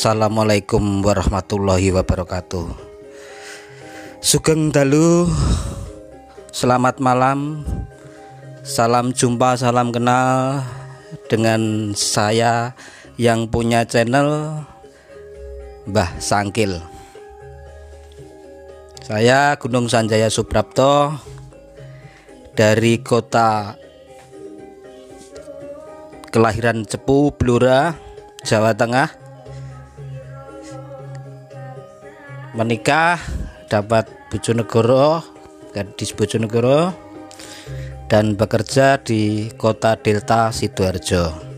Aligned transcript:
Assalamualaikum 0.00 1.04
warahmatullahi 1.04 1.92
wabarakatuh. 1.92 2.72
Sugeng 4.24 4.72
Dalu 4.72 5.28
Selamat 6.48 6.96
malam. 7.04 7.68
Salam 8.64 9.12
jumpa, 9.12 9.60
salam 9.60 9.92
kenal 9.92 10.64
Dengan 11.28 11.92
saya 11.92 12.72
yang 13.20 13.44
punya 13.52 13.84
channel 13.84 14.64
Mbah 15.84 16.16
Sangkil. 16.16 16.80
Saya 19.04 19.52
Gunung 19.60 19.92
Sanjaya 19.92 20.32
Suprapto 20.32 21.12
Dari 22.56 23.04
kota 23.04 23.76
Kelahiran 26.32 26.88
Cepu, 26.88 27.36
Blora, 27.36 27.92
Jawa 28.48 28.72
Tengah 28.72 29.19
menikah 32.56 33.20
dapat 33.70 34.10
Bojonegoro 34.28 35.22
gadis 35.70 36.14
Bojonegoro 36.14 36.90
dan 38.10 38.34
bekerja 38.34 38.98
di 38.98 39.52
kota 39.54 39.94
Delta 39.94 40.50
Sidoarjo 40.50 41.50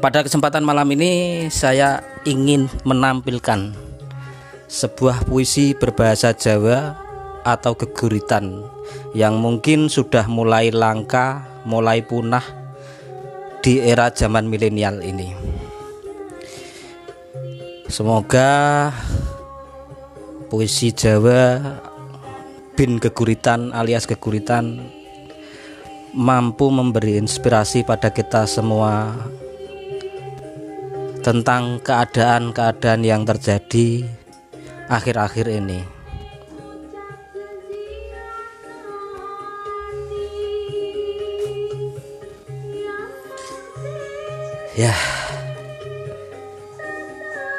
pada 0.00 0.22
kesempatan 0.22 0.62
malam 0.62 0.88
ini 0.92 1.46
saya 1.48 2.04
ingin 2.28 2.68
menampilkan 2.84 3.72
sebuah 4.66 5.24
puisi 5.24 5.72
berbahasa 5.78 6.34
Jawa 6.34 6.98
atau 7.46 7.78
keguritan 7.78 8.66
yang 9.14 9.38
mungkin 9.38 9.86
sudah 9.86 10.26
mulai 10.26 10.74
langka, 10.74 11.46
mulai 11.62 12.02
punah 12.02 12.42
di 13.62 13.78
era 13.78 14.10
zaman 14.10 14.50
milenial 14.50 15.00
ini. 15.02 15.55
Semoga 17.86 18.90
puisi 20.50 20.90
Jawa 20.90 21.78
bin 22.74 22.98
keguritan 22.98 23.70
alias 23.70 24.10
keguritan 24.10 24.90
mampu 26.10 26.66
memberi 26.68 27.14
inspirasi 27.16 27.86
pada 27.86 28.10
kita 28.10 28.44
semua 28.50 29.14
tentang 31.22 31.78
keadaan-keadaan 31.82 33.06
yang 33.06 33.22
terjadi 33.22 34.06
akhir-akhir 34.90 35.46
ini. 35.46 35.80
Ya. 44.76 45.25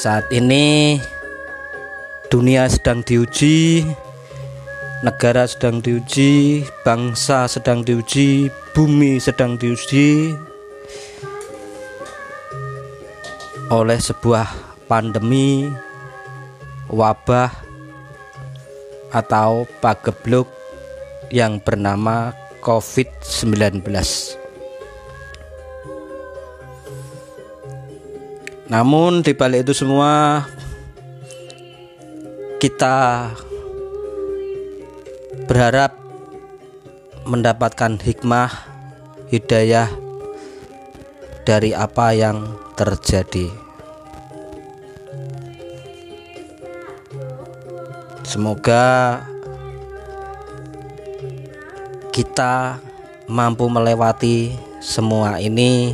Saat 0.00 0.32
ini 0.32 0.96
dunia 2.32 2.64
sedang 2.72 3.04
diuji, 3.04 3.84
negara 5.04 5.44
sedang 5.44 5.84
diuji, 5.84 6.64
bangsa 6.80 7.44
sedang 7.44 7.84
diuji, 7.84 8.48
bumi 8.72 9.20
sedang 9.20 9.60
diuji 9.60 10.32
oleh 13.68 14.00
sebuah 14.00 14.48
pandemi, 14.88 15.68
wabah, 16.88 17.52
atau 19.12 19.68
pagebluk 19.84 20.48
yang 21.28 21.60
bernama 21.60 22.32
COVID-19. 22.64 23.84
Namun 28.70 29.26
di 29.26 29.34
balik 29.34 29.66
itu 29.66 29.74
semua 29.74 30.46
kita 32.62 33.26
berharap 35.50 35.98
mendapatkan 37.26 37.98
hikmah 37.98 38.46
hidayah 39.26 39.90
dari 41.42 41.74
apa 41.74 42.14
yang 42.14 42.46
terjadi. 42.78 43.50
Semoga 48.22 49.18
kita 52.14 52.78
mampu 53.26 53.66
melewati 53.66 54.54
semua 54.78 55.42
ini 55.42 55.90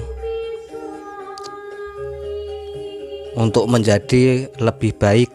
untuk 3.37 3.69
menjadi 3.69 4.49
lebih 4.57 4.97
baik 4.97 5.31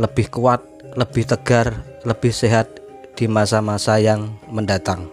lebih 0.00 0.32
kuat, 0.32 0.64
lebih 0.96 1.28
tegar, 1.28 1.76
lebih 2.08 2.32
sehat 2.32 2.80
di 3.12 3.28
masa-masa 3.28 4.00
yang 4.00 4.32
mendatang. 4.48 5.12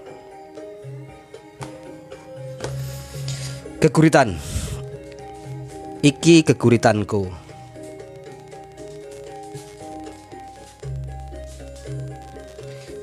Keguritan. 3.84 4.40
Iki 6.00 6.48
keguritanku. 6.48 7.28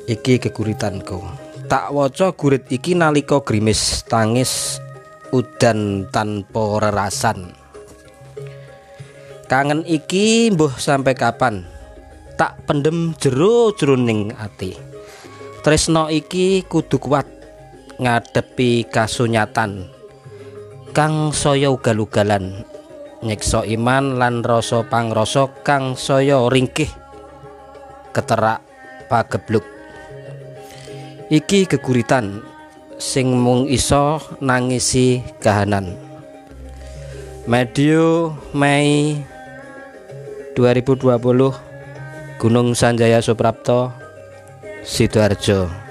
Iki 0.09 0.35
keguritanku. 0.41 1.21
Tak 1.69 1.93
waca 1.93 2.33
gurit 2.33 2.65
iki 2.73 2.97
nalika 2.97 3.45
grimis 3.45 4.05
tangis 4.09 4.81
udan 5.33 6.09
tanpa 6.09 6.81
rerasan 6.81 7.64
Kangen 9.45 9.85
iki 9.85 10.49
mbuh 10.49 10.81
sampai 10.81 11.13
kapan? 11.13 11.69
Tak 12.41 12.65
pendem 12.65 13.13
jero 13.21 13.77
jroning 13.77 14.33
ati. 14.41 14.73
Tresno 15.61 16.09
iki 16.09 16.65
kudu 16.65 16.97
kuat 16.97 17.29
ngadepi 18.01 18.89
kasunyatan. 18.89 19.93
Kang 20.97 21.37
saya 21.37 21.69
ugal-ugalan 21.69 22.65
nyekso 23.21 23.69
iman 23.69 24.17
lan 24.17 24.41
rasa 24.41 24.81
pangrasa 24.89 25.53
kang 25.61 25.93
saya 25.93 26.41
ringkih. 26.49 26.89
Keterak 28.17 28.65
pagebluk. 29.13 29.69
Iki 31.29 31.69
geguritan 31.69 32.41
sing 32.97 33.37
mung 33.37 33.69
iso 33.69 34.25
nangisi 34.41 35.21
kahanan. 35.45 35.93
Medio 37.45 38.33
Mei 38.57 39.21
2020 40.55 42.39
Gunung 42.39 42.73
Sanjaya 42.79 43.19
Suprapto 43.21 43.91
Sidoarjo 44.87 45.84